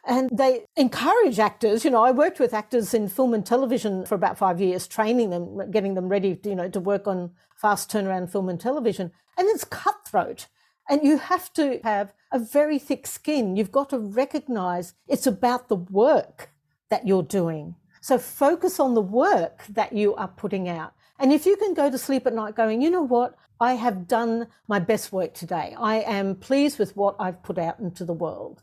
[0.06, 1.84] And they encourage actors.
[1.84, 5.30] You know, I worked with actors in film and television for about five years, training
[5.30, 9.12] them, getting them ready, you know, to work on fast turnaround film and television.
[9.38, 10.48] And it's cutthroat.
[10.88, 13.56] And you have to have a very thick skin.
[13.56, 16.50] You've got to recognize it's about the work
[16.90, 17.76] that you're doing.
[18.02, 20.92] So focus on the work that you are putting out.
[21.18, 23.36] And if you can go to sleep at night going, you know what?
[23.60, 25.74] I have done my best work today.
[25.78, 28.62] I am pleased with what I've put out into the world.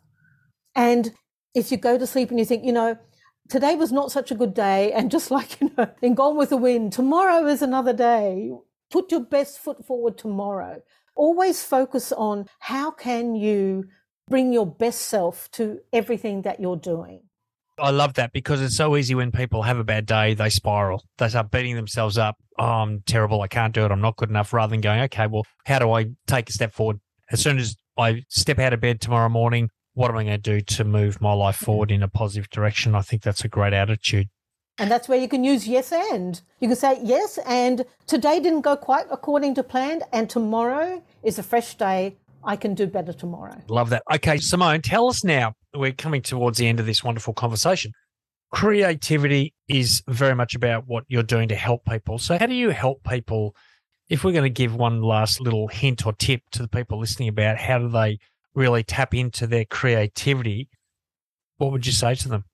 [0.75, 1.13] And
[1.53, 2.97] if you go to sleep and you think, you know,
[3.49, 6.49] today was not such a good day, and just like, you know, in Gone with
[6.49, 8.51] the Wind, tomorrow is another day.
[8.89, 10.81] Put your best foot forward tomorrow.
[11.15, 13.85] Always focus on how can you
[14.29, 17.21] bring your best self to everything that you're doing.
[17.79, 21.03] I love that because it's so easy when people have a bad day, they spiral.
[21.17, 22.37] They start beating themselves up.
[22.59, 23.41] Oh, I'm terrible.
[23.41, 23.91] I can't do it.
[23.91, 24.53] I'm not good enough.
[24.53, 26.99] Rather than going, okay, well, how do I take a step forward?
[27.31, 30.59] As soon as I step out of bed tomorrow morning, what am I going to
[30.59, 31.65] do to move my life mm-hmm.
[31.65, 32.95] forward in a positive direction?
[32.95, 34.29] I think that's a great attitude.
[34.77, 36.41] And that's where you can use yes and.
[36.59, 41.37] You can say yes and today didn't go quite according to plan and tomorrow is
[41.37, 42.17] a fresh day.
[42.43, 43.61] I can do better tomorrow.
[43.67, 44.03] Love that.
[44.11, 45.53] Okay, Simone, tell us now.
[45.75, 47.91] We're coming towards the end of this wonderful conversation.
[48.51, 52.17] Creativity is very much about what you're doing to help people.
[52.17, 53.55] So, how do you help people?
[54.09, 57.29] If we're going to give one last little hint or tip to the people listening
[57.29, 58.17] about how do they
[58.53, 60.69] really tap into their creativity,
[61.57, 62.45] what would you say to them?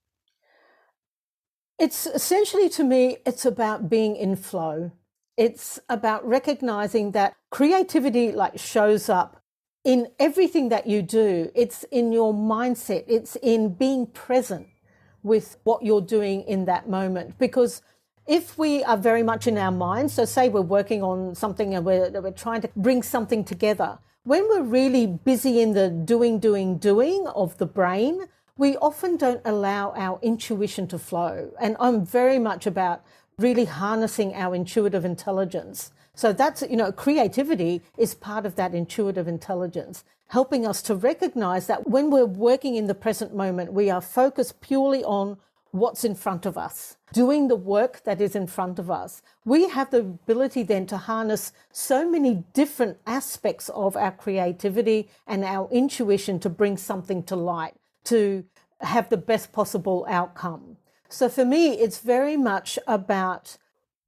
[1.80, 4.91] It's essentially to me, it's about being in flow.
[5.38, 9.43] It's about recognizing that creativity like shows up
[9.84, 11.52] in everything that you do.
[11.54, 13.06] It's in your mindset.
[13.08, 14.68] It's in being present
[15.22, 17.38] with what you're doing in that moment.
[17.38, 17.82] Because
[18.26, 21.86] if we are very much in our minds, so say we're working on something and
[21.86, 26.78] we're, we're trying to bring something together, when we're really busy in the doing, doing,
[26.78, 28.25] doing of the brain,
[28.57, 31.53] we often don't allow our intuition to flow.
[31.61, 33.05] And I'm very much about
[33.38, 35.93] really harnessing our intuitive intelligence.
[36.13, 41.67] So that's, you know, creativity is part of that intuitive intelligence, helping us to recognize
[41.67, 45.38] that when we're working in the present moment, we are focused purely on
[45.72, 49.22] what's in front of us, doing the work that is in front of us.
[49.45, 55.43] We have the ability then to harness so many different aspects of our creativity and
[55.43, 58.45] our intuition to bring something to light, to
[58.82, 60.78] have the best possible outcome.
[61.09, 63.57] So for me, it's very much about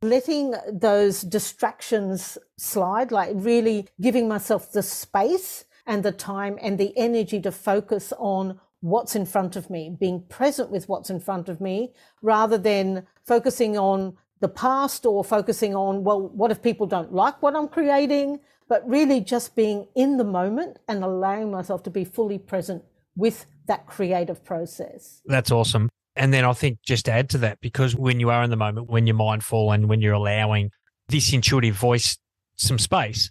[0.01, 6.97] letting those distractions slide, like really giving myself the space and the time and the
[6.97, 11.49] energy to focus on what's in front of me, being present with what's in front
[11.49, 16.87] of me, rather than focusing on the past or focusing on, well, what if people
[16.87, 18.39] don't like what I'm creating?
[18.69, 22.83] But really just being in the moment and allowing myself to be fully present
[23.15, 25.21] with that creative process.
[25.25, 25.89] That's awesome.
[26.15, 28.89] And then I think just add to that, because when you are in the moment,
[28.89, 30.71] when you're mindful and when you're allowing
[31.09, 32.17] this intuitive voice
[32.55, 33.29] some space,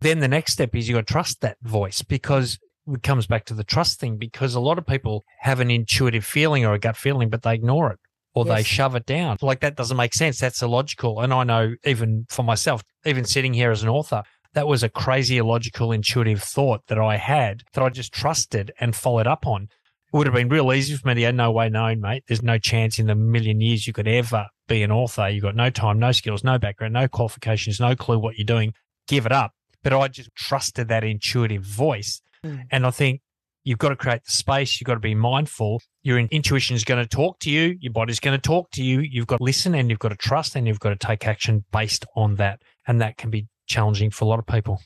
[0.00, 2.58] then the next step is you got to trust that voice because
[3.02, 6.64] comes back to the trust thing because a lot of people have an intuitive feeling
[6.64, 7.98] or a gut feeling, but they ignore it
[8.36, 8.56] or yes.
[8.56, 9.38] they shove it down.
[9.40, 10.38] Like that doesn't make sense.
[10.38, 11.20] That's illogical.
[11.20, 14.22] And I know even for myself, even sitting here as an author,
[14.52, 18.94] that was a crazy illogical intuitive thought that I had that I just trusted and
[18.94, 19.64] followed up on.
[19.64, 22.24] It would have been real easy for me to go, no way, no, mate.
[22.28, 25.28] There's no chance in the million years you could ever be an author.
[25.28, 28.74] You've got no time, no skills, no background, no qualifications, no clue what you're doing.
[29.08, 29.52] Give it up.
[29.82, 32.64] But I just trusted that intuitive voice Mm.
[32.70, 33.20] And I think
[33.64, 34.80] you've got to create the space.
[34.80, 35.82] You've got to be mindful.
[36.02, 37.76] Your intuition is going to talk to you.
[37.80, 39.00] Your body's going to talk to you.
[39.00, 41.64] You've got to listen and you've got to trust and you've got to take action
[41.72, 42.62] based on that.
[42.86, 44.80] And that can be challenging for a lot of people.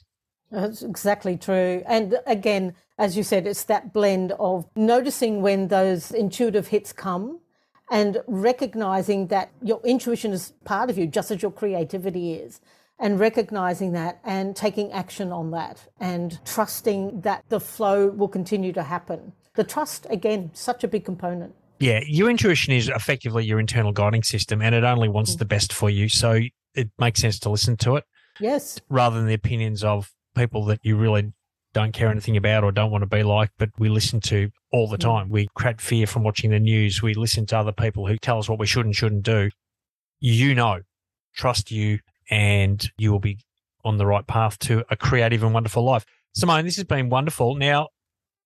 [0.51, 1.83] That's exactly true.
[1.87, 7.41] And again, as you said, it's that blend of noticing when those intuitive hits come
[7.91, 12.61] and recognizing that your intuition is part of you, just as your creativity is
[13.01, 18.73] and recognizing that and taking action on that and trusting that the flow will continue
[18.75, 19.33] to happen.
[19.55, 21.55] The trust, again, such a big component.
[21.81, 25.39] Yeah, your intuition is effectively your internal guiding system and it only wants mm.
[25.39, 26.11] the best for you.
[26.11, 26.41] So
[26.75, 28.05] it makes sense to listen to it.
[28.39, 28.79] Yes.
[28.91, 31.33] Rather than the opinions of people that you really
[31.73, 34.89] don't care anything about or don't want to be like, but we listen to all
[34.89, 35.01] the mm.
[35.01, 35.31] time.
[35.31, 37.03] We create fear from watching the news.
[37.03, 39.51] We listen to other people who tell us what we should and shouldn't do.
[40.21, 40.81] You know,
[41.35, 43.41] trust you, and you will be
[43.85, 46.07] on the right path to a creative and wonderful life.
[46.35, 47.57] Simone, this has been wonderful.
[47.57, 47.89] Now,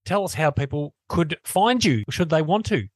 [0.04, 2.88] tell us how people could find you should they want to.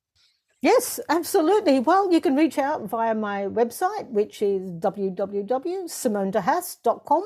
[0.61, 1.78] Yes, absolutely.
[1.78, 7.24] Well, you can reach out via my website, which is www.simonedehaas.com,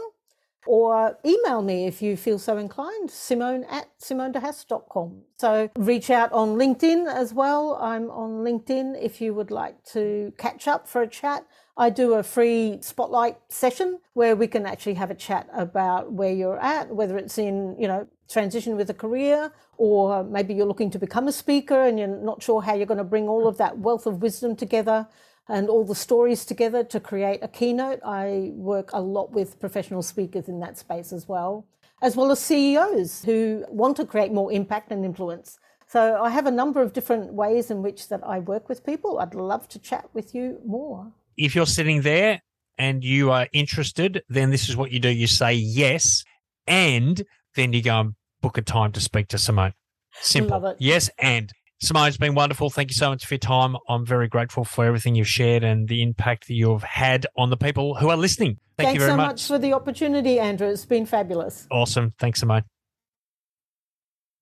[0.67, 5.23] or email me if you feel so inclined, simone at simonedehaas.com.
[5.39, 7.79] So reach out on LinkedIn as well.
[7.81, 11.47] I'm on LinkedIn if you would like to catch up for a chat.
[11.77, 16.33] I do a free spotlight session where we can actually have a chat about where
[16.33, 20.91] you're at, whether it's in, you know, transition with a career, or maybe you're looking
[20.91, 23.57] to become a speaker and you're not sure how you're going to bring all of
[23.57, 25.09] that wealth of wisdom together
[25.49, 28.01] and all the stories together to create a keynote.
[28.05, 31.67] I work a lot with professional speakers in that space as well,
[32.03, 35.59] as well as CEOs who want to create more impact and influence.
[35.89, 39.19] So I have a number of different ways in which that I work with people.
[39.19, 42.43] I'd love to chat with you more if you're sitting there
[42.79, 45.09] and you are interested, then this is what you do.
[45.09, 46.25] You say yes,
[46.67, 47.23] and
[47.55, 49.75] then you go and book a time to speak to Simone.
[50.21, 50.75] Simple.
[50.79, 52.71] Yes, and Simone, it's been wonderful.
[52.71, 53.77] Thank you so much for your time.
[53.89, 57.57] I'm very grateful for everything you've shared and the impact that you've had on the
[57.57, 58.59] people who are listening.
[58.77, 59.27] Thank Thanks you very so much.
[59.27, 60.69] much for the opportunity, Andrew.
[60.69, 61.67] It's been fabulous.
[61.71, 62.13] Awesome.
[62.19, 62.65] Thanks, Simone.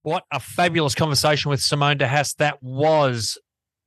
[0.02, 3.38] What a fabulous conversation with Simone de Haas that was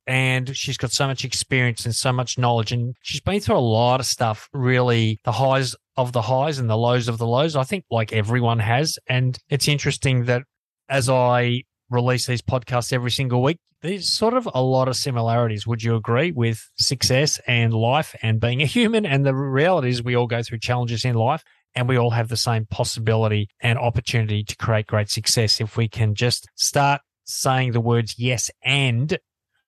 [0.06, 3.58] and she's got so much experience and so much knowledge and she's been through a
[3.58, 7.56] lot of stuff really the highs of the highs and the lows of the lows
[7.56, 10.42] i think like everyone has and it's interesting that
[10.88, 15.66] as i release these podcasts every single week there's sort of a lot of similarities.
[15.66, 20.02] Would you agree with success and life and being a human and the reality is
[20.02, 21.44] we all go through challenges in life
[21.74, 25.86] and we all have the same possibility and opportunity to create great success if we
[25.86, 29.18] can just start saying the words yes and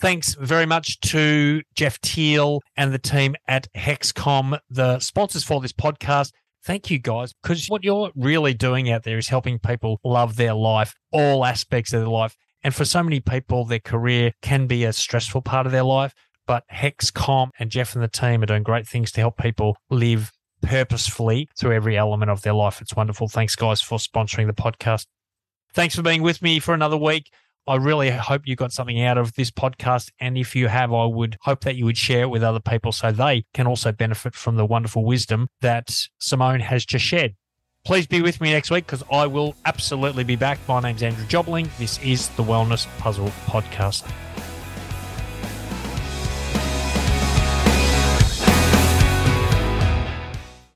[0.00, 5.72] Thanks very much to Jeff Teal and the team at HeXComm, the sponsors for this
[5.72, 6.30] podcast.
[6.64, 10.54] Thank you guys, because what you're really doing out there is helping people love their
[10.54, 12.36] life, all aspects of their life.
[12.62, 16.12] And for so many people, their career can be a stressful part of their life.
[16.46, 20.32] But HeXComm and Jeff and the team are doing great things to help people live
[20.60, 22.80] purposefully through every element of their life.
[22.80, 23.28] It's wonderful.
[23.28, 25.06] Thanks, guys, for sponsoring the podcast.
[25.74, 27.30] Thanks for being with me for another week.
[27.68, 30.10] I really hope you got something out of this podcast.
[30.18, 32.92] And if you have, I would hope that you would share it with other people
[32.92, 37.34] so they can also benefit from the wonderful wisdom that Simone has just shared.
[37.84, 40.58] Please be with me next week because I will absolutely be back.
[40.66, 41.68] My name's Andrew Jobling.
[41.78, 44.10] This is the Wellness Puzzle Podcast.